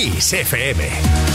[0.00, 0.88] Kiss FM.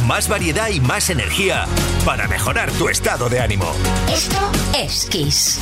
[0.08, 1.68] Más variedad y más energía
[2.04, 3.72] para mejorar tu estado de ánimo.
[4.12, 4.40] Esto
[4.74, 5.60] es Kiss.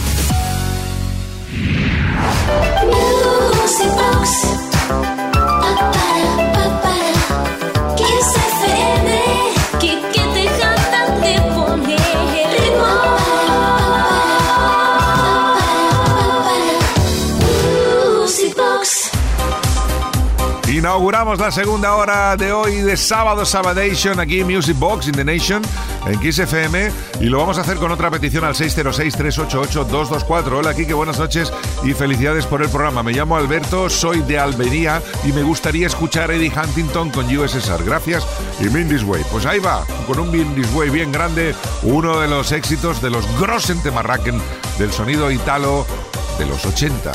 [20.83, 25.23] Inauguramos la segunda hora de hoy de sábado Sabadation aquí en Music Box in the
[25.23, 25.61] Nation
[26.05, 26.41] en Kiss
[27.21, 30.51] y lo vamos a hacer con otra petición al 606-388-224.
[30.51, 31.53] Hola Kike, buenas noches
[31.85, 33.01] y felicidades por el programa.
[33.01, 37.81] Me llamo Alberto, soy de Albería y me gustaría escuchar Eddie Huntington con USSR.
[37.85, 38.27] Gracias
[38.59, 39.23] y Mindy's Way.
[39.31, 43.25] Pues ahí va, con un Mindy's Way bien grande, uno de los éxitos de los
[43.39, 44.37] Grossen Temarraken
[44.77, 45.87] del sonido italo
[46.37, 47.13] de los 80.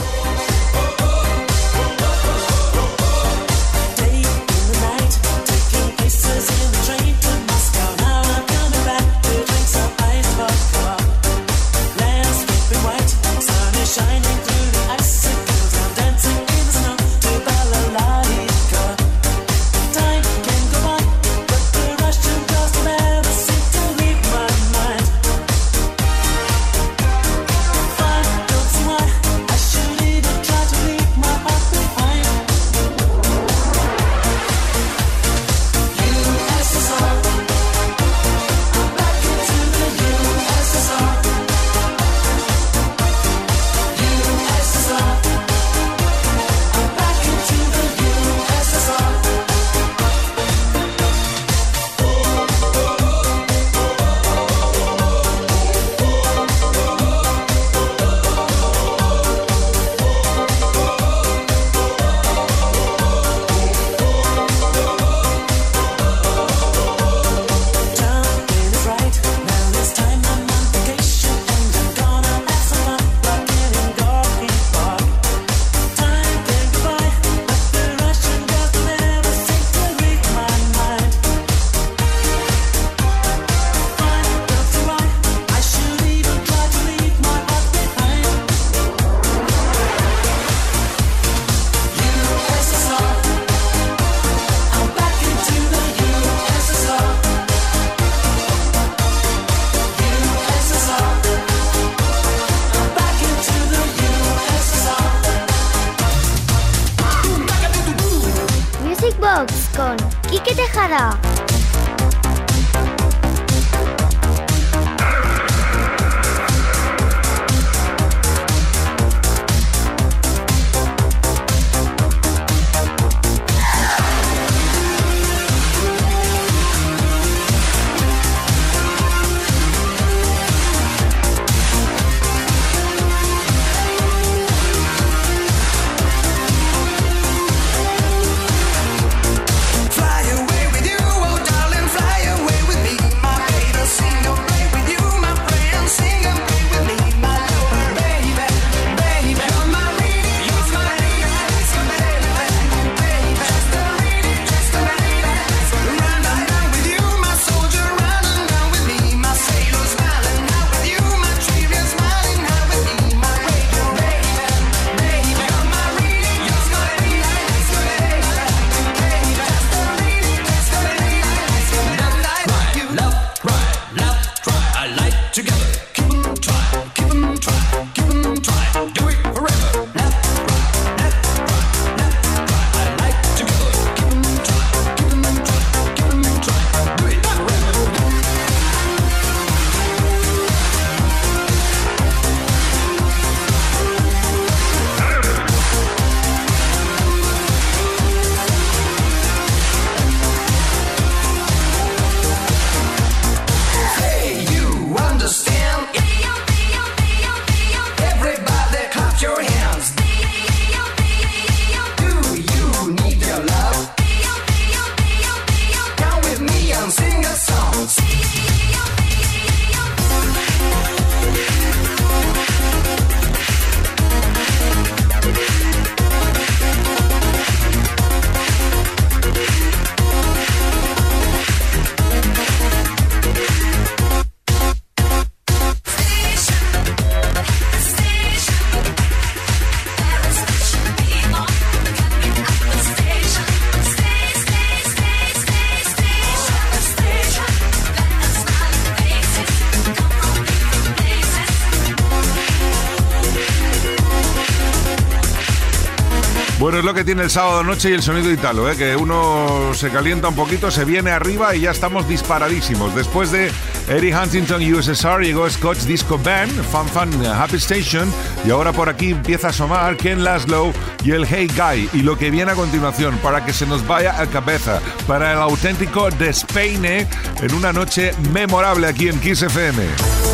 [256.79, 258.77] Es lo que tiene el sábado noche y el sonido italo, ¿eh?
[258.77, 262.95] que uno se calienta un poquito, se viene arriba y ya estamos disparadísimos.
[262.95, 263.51] Después de
[263.89, 268.09] Eddie Huntington USSR llegó Scotch Disco Band, Fun Fun Happy Station
[268.47, 270.73] y ahora por aquí empieza a asomar Ken Laszlo
[271.03, 274.21] y el Hey Guy y lo que viene a continuación para que se nos vaya
[274.21, 277.09] a cabeza para el auténtico despeine
[277.43, 280.28] en una noche memorable aquí en Kiss FM.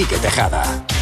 [0.00, 0.97] Estaba yo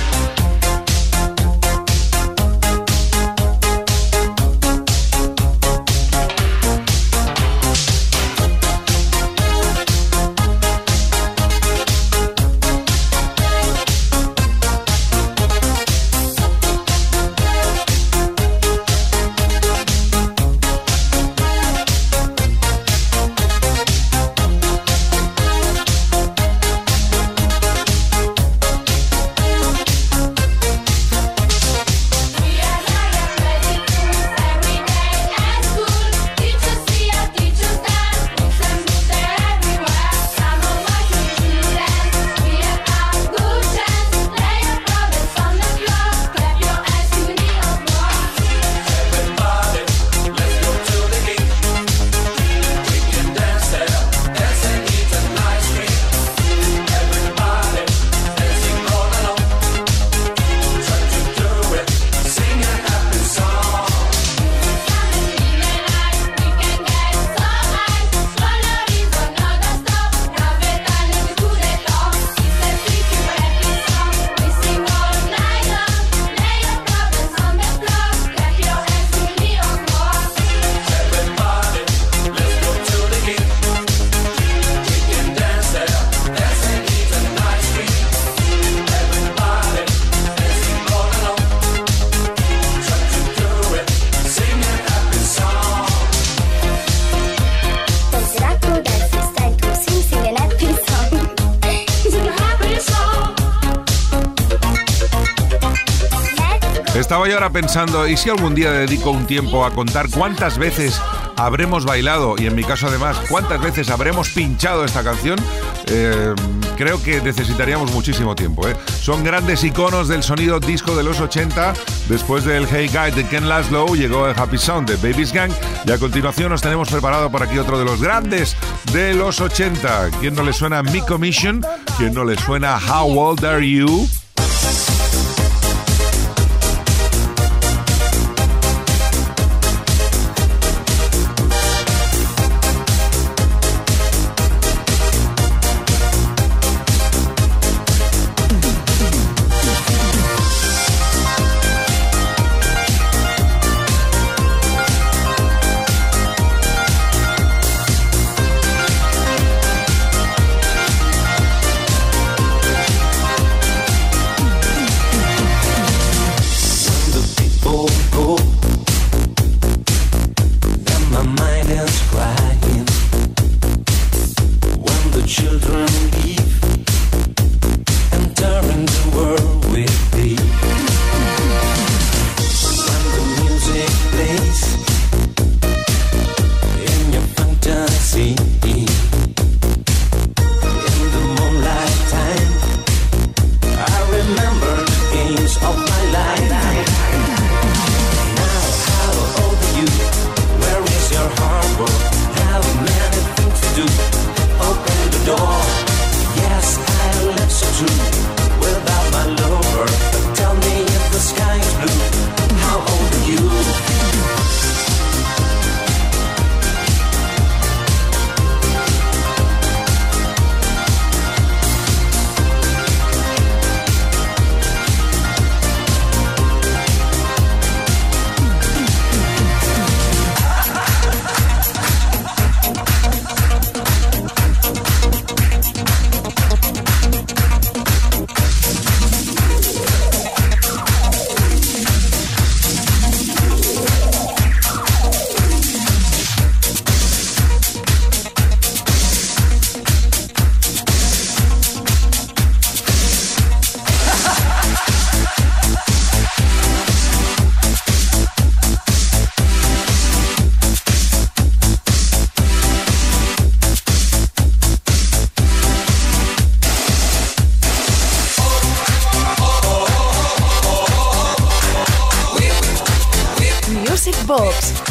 [107.51, 111.01] pensando, ¿y si algún día dedico un tiempo a contar cuántas veces
[111.37, 115.39] habremos bailado y en mi caso además cuántas veces habremos pinchado esta canción?
[115.87, 116.35] Eh,
[116.77, 118.69] creo que necesitaríamos muchísimo tiempo.
[118.69, 118.77] ¿eh?
[119.01, 121.75] Son grandes iconos del sonido disco de los 80.
[122.09, 125.53] Después del Hey Guy de Ken Laszlo llegó el Happy Sound de Baby's Gang
[125.85, 128.57] y a continuación nos tenemos preparado por aquí otro de los grandes
[128.93, 130.11] de los 80.
[130.21, 131.65] ¿Quién no le suena Mi Commission?
[131.99, 134.09] ¿Quién no le suena How Old Are You?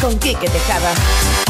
[0.05, 1.44] Con Quique Tejada.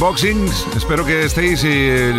[0.00, 0.46] Music Boxing.
[0.76, 2.18] Espero que estéis, eh,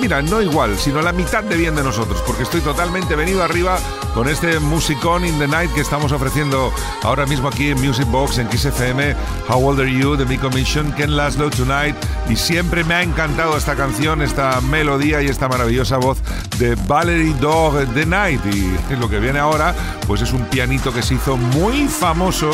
[0.00, 3.78] mira, no igual, sino la mitad de bien de nosotros, porque estoy totalmente venido arriba
[4.14, 6.72] con este Musicon in the Night que estamos ofreciendo
[7.02, 9.14] ahora mismo aquí en Music Box, en Kiss FM,
[9.48, 11.94] How Old Are You, de Mi Commission, Ken Laszlo Tonight.
[12.28, 16.18] Y siempre me ha encantado esta canción, esta melodía y esta maravillosa voz
[16.58, 18.40] de Valerie Dog The Night.
[18.46, 19.74] Y lo que viene ahora,
[20.06, 22.50] pues es un pianito que se hizo muy famoso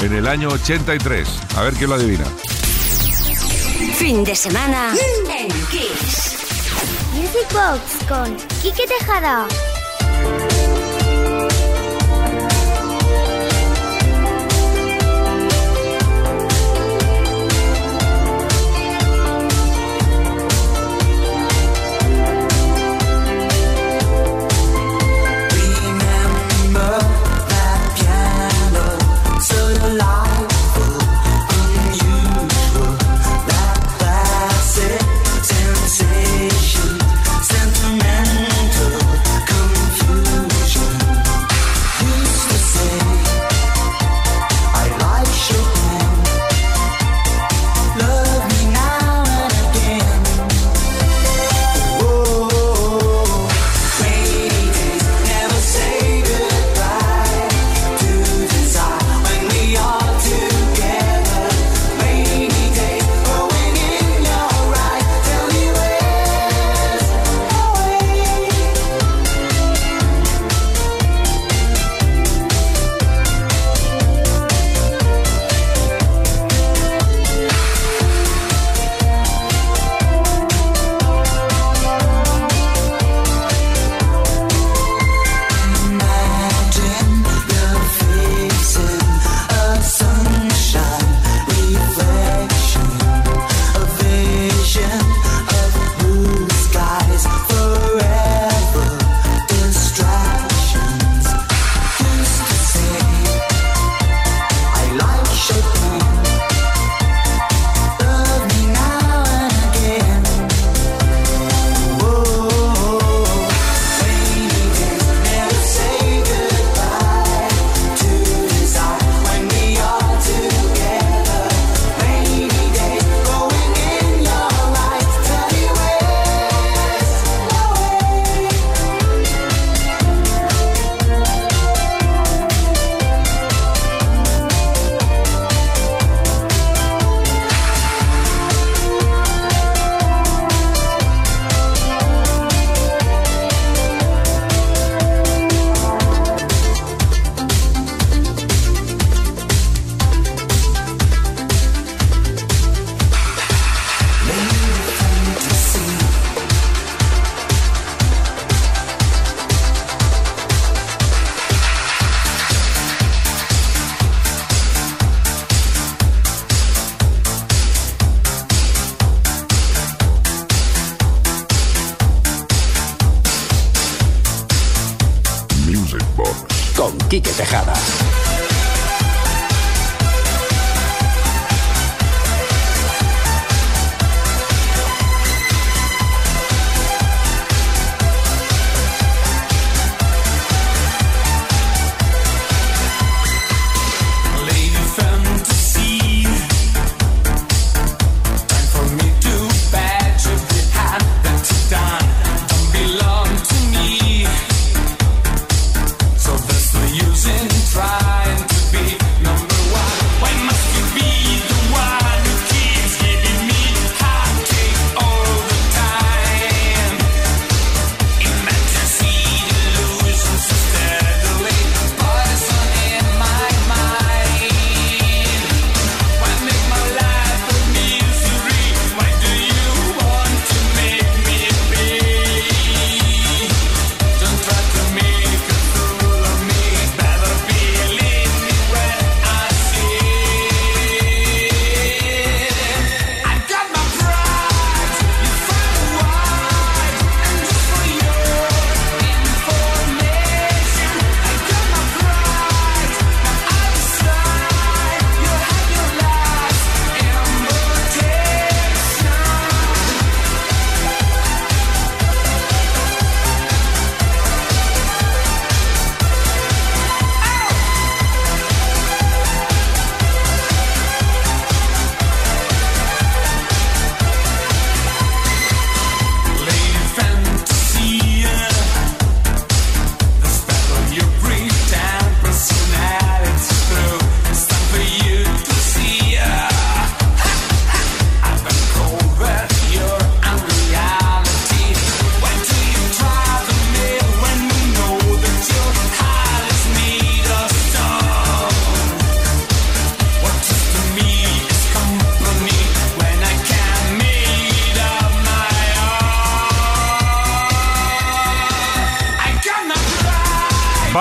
[0.00, 1.28] en el año 83.
[1.56, 2.24] A ver quién lo adivina.
[3.98, 4.94] Fin de semana
[5.28, 6.38] en Kiss.
[7.14, 9.48] Music Box con Quique Tejada.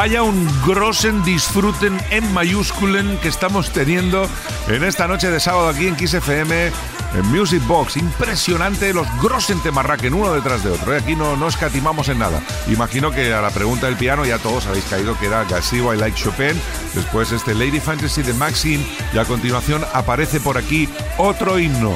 [0.08, 4.26] Vaya un grosen disfruten en mayúsculen que estamos teniendo
[4.70, 6.72] en esta noche de sábado aquí en Kiss FM
[7.14, 7.98] en Music Box.
[7.98, 10.96] Impresionante los grosen temarraquen uno detrás de otro.
[10.96, 11.00] ¿eh?
[11.00, 12.42] Aquí no, no escatimamos en nada.
[12.70, 15.98] Imagino que a la pregunta del piano ya todos habéis caído que era Gassivo I
[15.98, 16.54] Like Chopin.
[16.96, 18.88] Después este Lady Fantasy de Maxine.
[19.14, 21.92] Y a continuación aparece por aquí otro himno.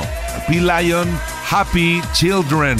[0.50, 1.08] P-Lion,
[1.50, 2.78] Happy Children.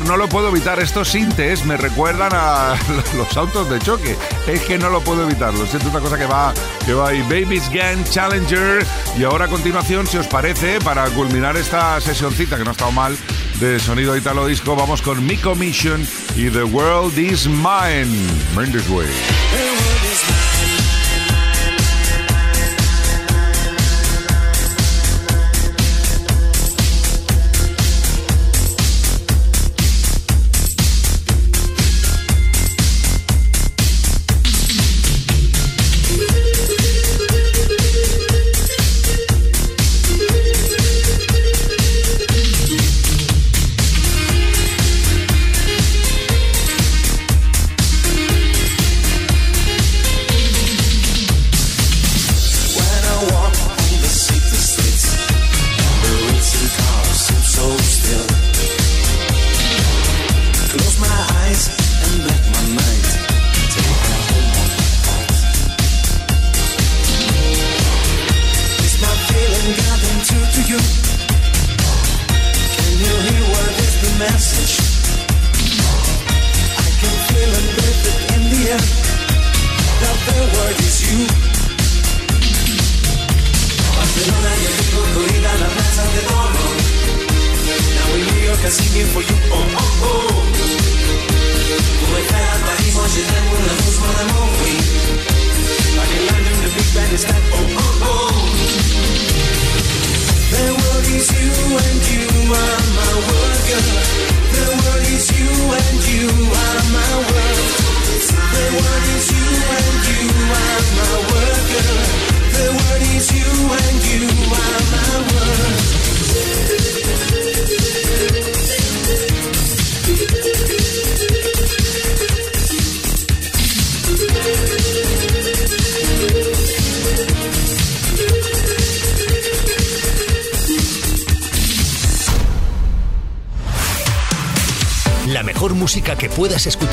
[0.00, 0.80] No lo puedo evitar.
[0.80, 2.76] Estos sintes me recuerdan a
[3.16, 4.16] los autos de choque.
[4.46, 5.54] Es que no lo puedo evitar.
[5.54, 6.52] Lo siento, una cosa que va,
[6.86, 7.22] que va ahí.
[7.22, 8.84] Baby's Gang Challenger.
[9.16, 12.92] Y ahora a continuación, si os parece, para culminar esta sesioncita, que no ha estado
[12.92, 13.16] mal,
[13.60, 16.06] de sonido italo disco, vamos con Mi Commission
[16.36, 18.06] y The World Is Mine.
[18.54, 20.37] Mendes Way.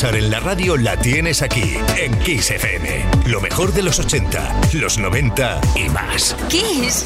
[0.05, 3.05] Escuchar en la radio la tienes aquí, en Kiss FM.
[3.25, 6.35] Lo mejor de los 80, los 90 y más.
[6.49, 7.05] Kiss.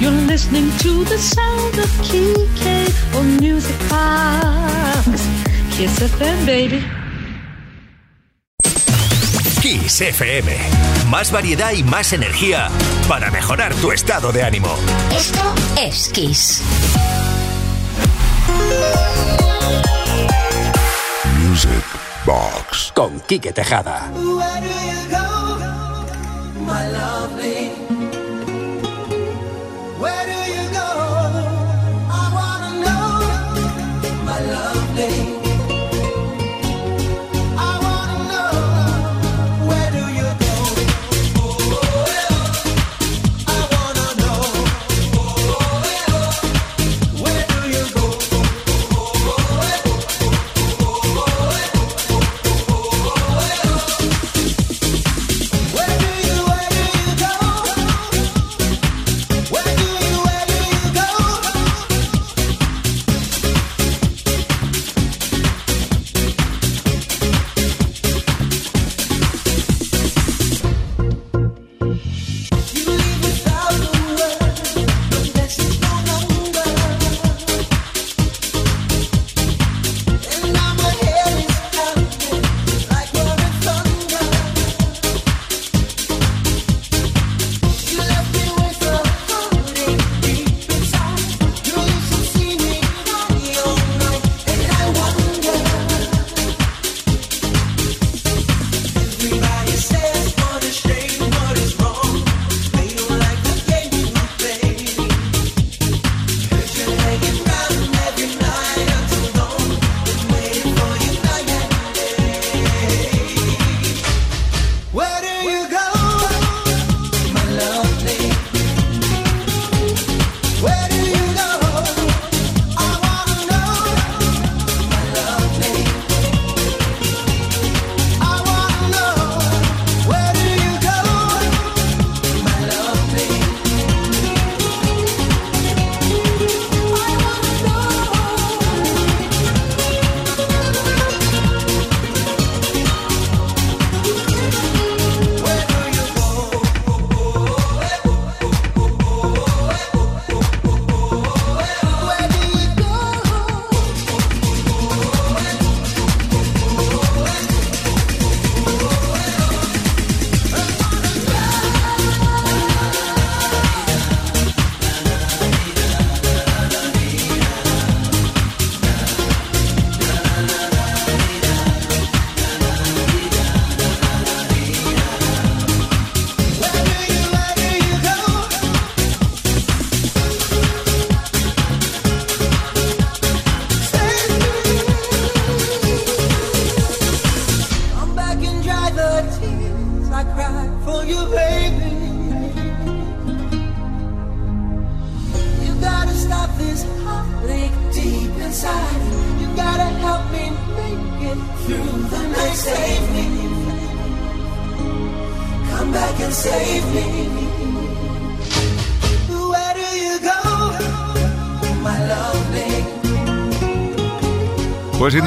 [0.00, 5.22] You're listening to the sound of Kike on Music Box.
[5.76, 6.84] Kiss FM, baby.
[9.60, 10.56] Kiss FM.
[11.10, 12.68] Más variedad y más energía
[13.08, 14.74] para mejorar tu estado de ánimo.
[15.14, 16.62] Esto es Kiss.
[22.28, 24.12] Box con Quique Tejada.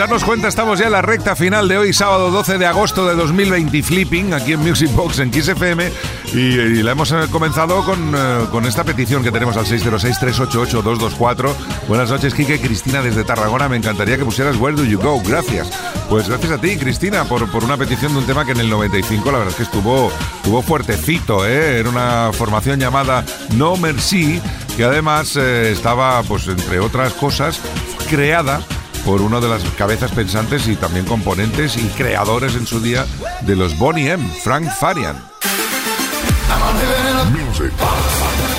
[0.02, 3.14] Darnos cuenta estamos ya en la recta final de hoy, sábado 12 de agosto de
[3.14, 5.92] 2020, Flipping, aquí en Music Box en Kiss FM.
[6.34, 11.54] Y, y la hemos eh, comenzado con, eh, con esta petición que tenemos al 606-388-224.
[11.88, 12.60] Buenas noches, Kike.
[12.60, 13.70] Cristina desde Tarragona.
[13.70, 15.22] Me encantaría que pusieras Where Do You Go.
[15.24, 15.70] Gracias.
[16.10, 18.72] Pues gracias a ti, Cristina, por, por una petición de un tema que en el
[18.72, 21.46] 95 la verdad es que estuvo, estuvo fuertecito.
[21.46, 21.78] ¿eh?
[21.80, 23.24] Era una formación llamada
[23.56, 24.42] No Merci,
[24.76, 27.62] que además eh, estaba, pues entre otras cosas,
[28.10, 28.62] creada
[29.06, 33.06] por uno de las cabezas pensantes y también componentes y creadores en su día
[33.42, 35.16] de los Bonnie M, Frank Farian.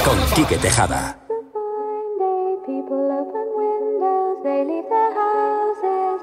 [0.04, 1.18] Con Quique Tejada.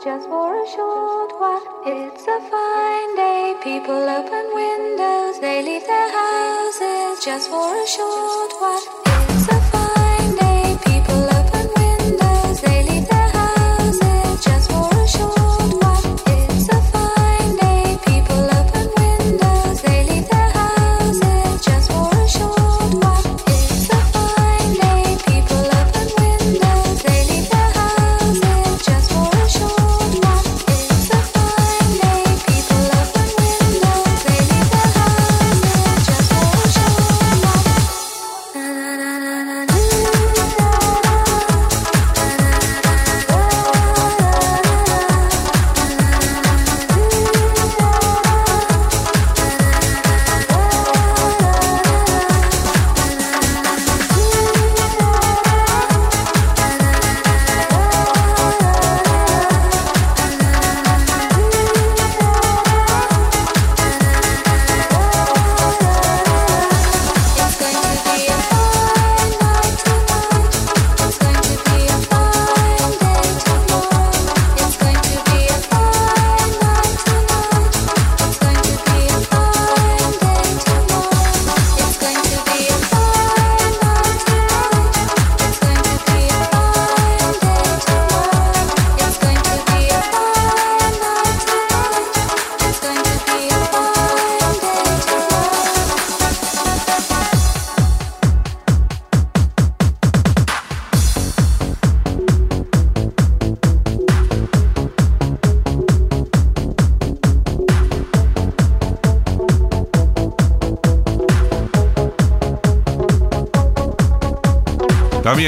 [0.01, 1.61] Just for a short while.
[1.85, 3.53] It's a fine day.
[3.61, 9.28] People open windows, they leave their houses just for a short while.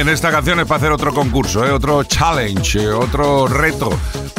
[0.01, 1.69] También esta canción es para hacer otro concurso, ¿eh?
[1.69, 3.91] otro challenge, eh, otro reto.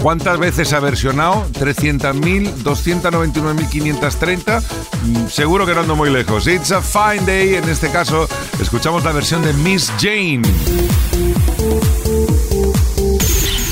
[0.03, 1.47] ¿Cuántas veces ha versionado?
[1.53, 4.61] 300.000, 299.530.
[5.05, 6.49] Mm, Seguro que no ando muy lejos.
[6.49, 7.55] It's a fine day.
[7.55, 8.29] En este caso,
[8.61, 10.43] escuchamos la versión de Miss Jane.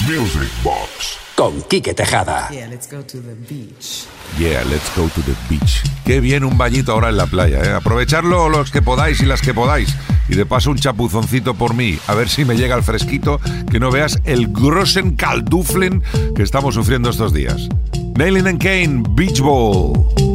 [0.07, 1.18] Music Box.
[1.34, 2.51] Con Quique Tejada.
[2.51, 4.07] Yeah, let's go to the beach.
[4.38, 5.82] Yeah, let's go to the beach.
[6.05, 7.72] Qué bien un bañito ahora en la playa, ¿eh?
[7.72, 9.97] Aprovecharlo los que podáis y las que podáis.
[10.31, 13.81] Y de paso un chapuzoncito por mí, a ver si me llega el fresquito, que
[13.81, 16.03] no veas el grossen calduflen
[16.37, 17.68] que estamos sufriendo estos días.
[18.16, 20.30] Nailin and Kane, Beach Ball.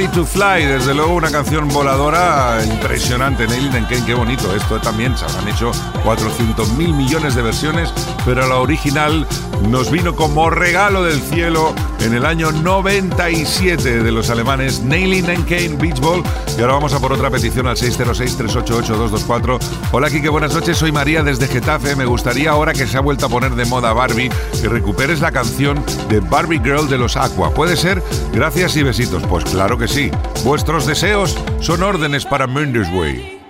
[0.00, 0.64] Ready, to fly.
[0.64, 3.46] Desde luego una canción voladora impresionante.
[3.46, 4.54] Neil and Ken, qué bonito.
[4.54, 5.72] Esto también se habrán hecho
[6.04, 7.92] 400 mil millones de versiones,
[8.24, 9.26] pero la original
[9.68, 15.76] nos vino como regalo del cielo en el año 97 de los alemanes and Kane
[15.76, 16.22] Beach Ball.
[16.56, 19.58] Y ahora vamos a por otra petición al 606-388-224.
[19.92, 20.78] Hola, Kike, buenas noches.
[20.78, 21.96] Soy María desde Getafe.
[21.96, 24.30] Me gustaría ahora que se ha vuelto a poner de moda Barbie
[24.60, 27.52] que recuperes la canción de Barbie Girl de los Aqua.
[27.52, 28.00] ¿Puede ser?
[28.32, 29.24] Gracias y besitos.
[29.24, 30.12] Pues claro que sí.
[30.44, 33.42] Vuestros deseos son órdenes para Mendes Way.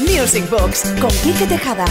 [0.00, 1.86] Music Box con Quique Tejada.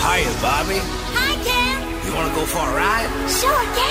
[0.00, 0.80] Hiya, Bobby.
[1.12, 2.06] Hi, Ken.
[2.06, 3.10] You want to go for a ride?
[3.28, 3.85] Sure, Ken.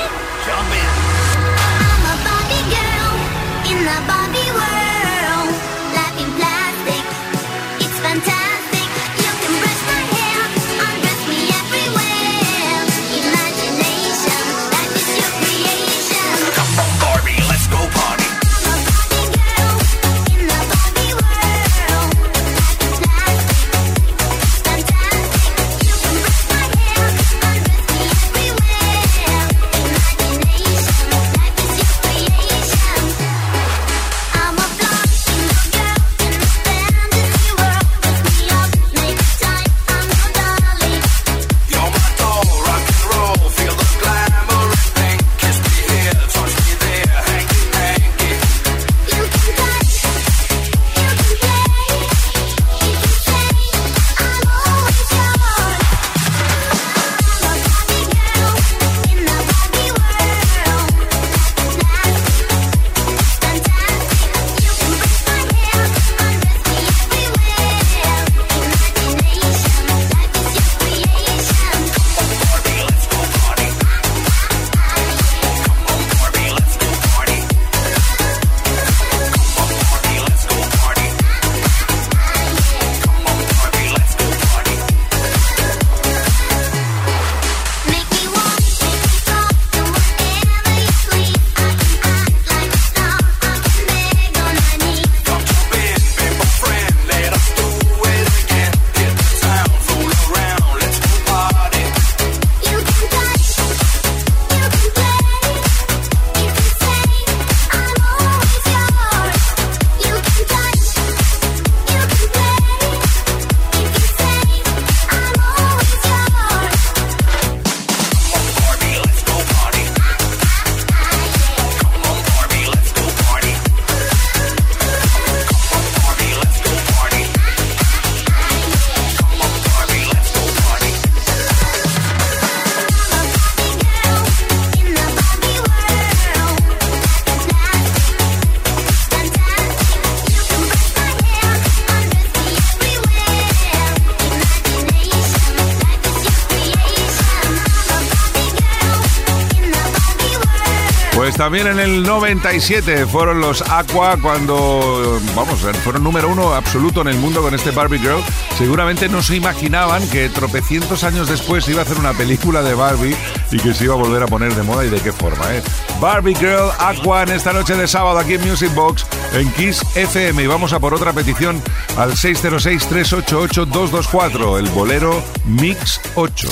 [151.45, 157.19] También en el 97 fueron los Aqua cuando, vamos, fueron número uno absoluto en el
[157.19, 158.23] mundo con este Barbie Girl.
[158.57, 163.15] Seguramente no se imaginaban que tropecientos años después iba a hacer una película de Barbie
[163.51, 165.61] y que se iba a volver a poner de moda y de qué forma, ¿eh?
[165.99, 170.41] Barbie Girl Aqua en esta noche de sábado aquí en Music Box en Kiss FM
[170.41, 171.61] y vamos a por otra petición
[171.95, 176.49] al 606-388-224, el bolero Mix 8.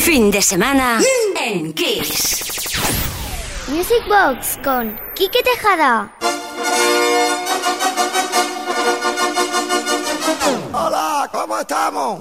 [0.00, 0.98] Fin de semana
[1.40, 3.13] en Kiss.
[3.68, 6.12] Music Box con Quique Tejada.
[10.72, 12.20] Hola, ¿cómo estamos?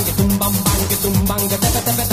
[0.00, 1.48] bang, get tum bang, bang, get tum bang,
[1.96, 2.09] get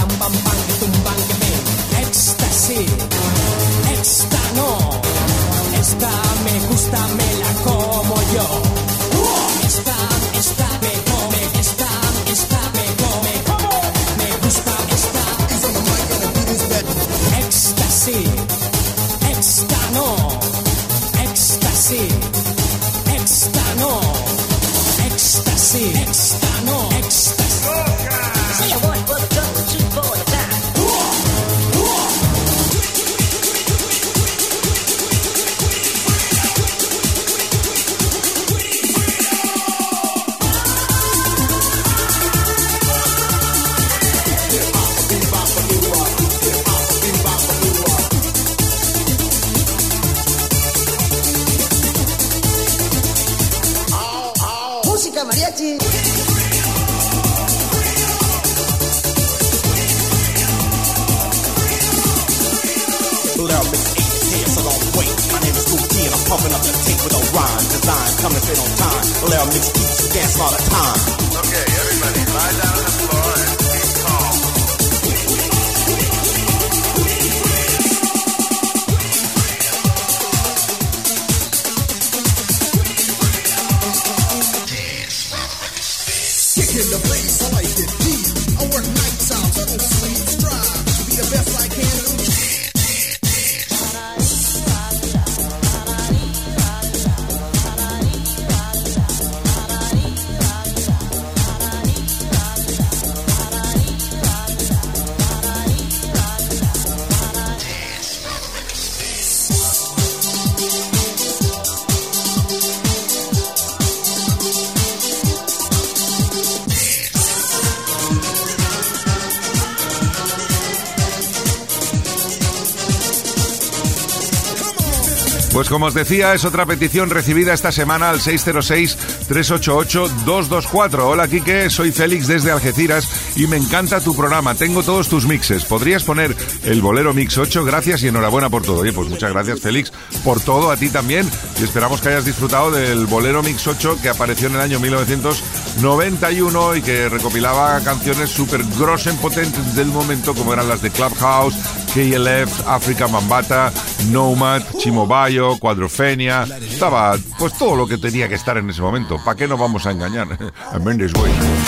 [125.68, 131.00] Pues como os decía, es otra petición recibida esta semana al 606-388-224.
[131.00, 134.56] Hola, Quique, soy Félix desde Algeciras y me encanta tu programa.
[134.56, 135.64] Tengo todos tus mixes.
[135.66, 137.64] ¿Podrías poner el Bolero Mix 8?
[137.64, 138.80] Gracias y enhorabuena por todo.
[138.82, 141.30] Oye, pues muchas gracias, Félix, por todo, a ti también.
[141.60, 146.76] Y esperamos que hayas disfrutado del Bolero Mix 8 que apareció en el año 1991
[146.78, 151.56] y que recopilaba canciones súper grosen potentes del momento, como eran las de Clubhouse,
[151.94, 153.72] KLF, Africa Mambata,
[154.10, 156.48] Nomad, Chimobayo, Cuadrofenia.
[156.62, 159.20] Estaba pues todo lo que tenía que estar en ese momento.
[159.24, 160.28] ¿Para qué nos vamos a engañar?
[160.84, 161.67] Mendes Way.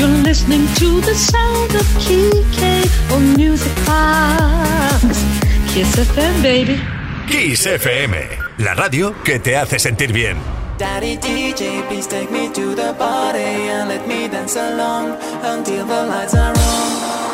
[0.00, 5.02] You're listening to the sound of Kike on Music Box.
[5.74, 6.80] Kiss FM, baby.
[7.28, 8.14] Kiss FM,
[8.60, 10.38] la radio que te hace sentir bien.
[10.78, 16.06] Daddy DJ, please take me to the party and let me dance along until the
[16.06, 17.29] lights are on.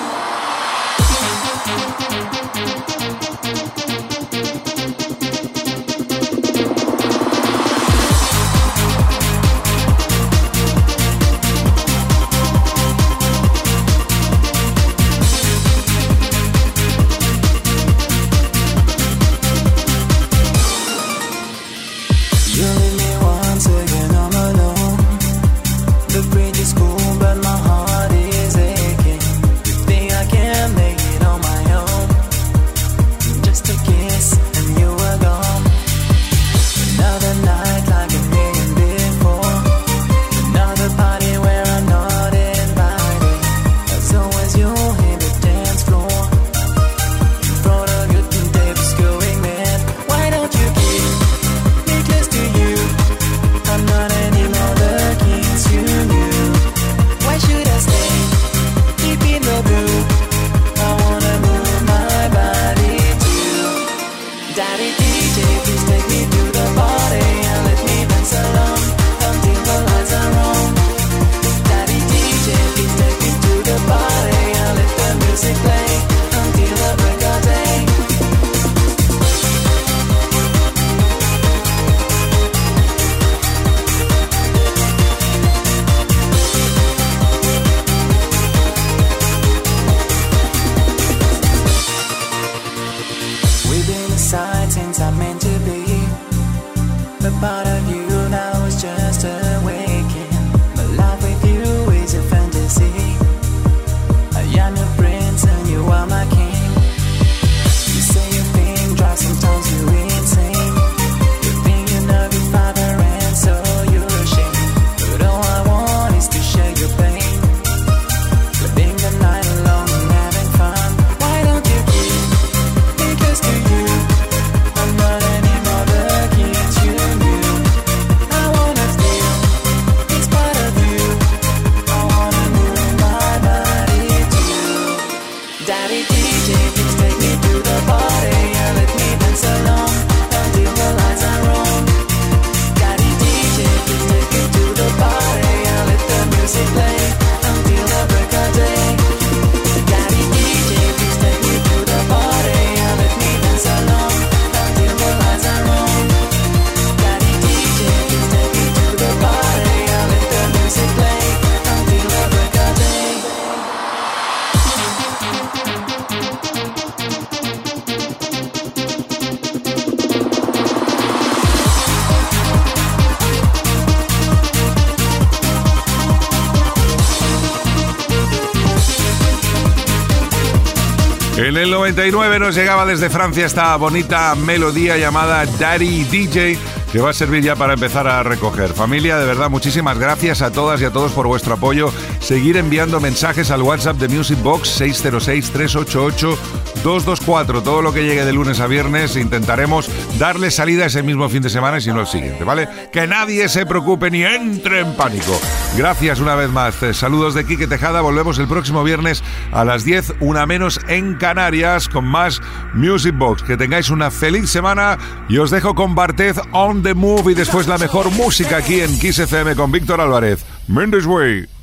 [181.86, 186.58] 99 nos llegaba desde Francia esta bonita melodía llamada Daddy DJ
[186.90, 188.72] que va a servir ya para empezar a recoger.
[188.72, 191.92] Familia, de verdad, muchísimas gracias a todas y a todos por vuestro apoyo.
[192.18, 197.62] Seguir enviando mensajes al WhatsApp de Music Box 606-388-224.
[197.62, 201.50] Todo lo que llegue de lunes a viernes intentaremos darle salida ese mismo fin de
[201.50, 202.68] semana y si no el siguiente, ¿vale?
[202.92, 205.38] Que nadie se preocupe ni entre en pánico.
[205.76, 206.74] Gracias una vez más.
[206.92, 208.00] Saludos de Quique Tejada.
[208.00, 209.22] Volvemos el próximo viernes
[209.52, 212.40] a las 10, una menos en Canarias, con más
[212.72, 213.42] Music Box.
[213.42, 214.96] Que tengáis una feliz semana
[215.28, 218.98] y os dejo con Bartez on the move y después la mejor música aquí en
[218.98, 220.46] Kiss FM con Víctor Álvarez.
[220.66, 221.55] Mendes Way.